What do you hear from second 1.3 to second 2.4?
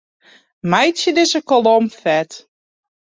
kolom fet.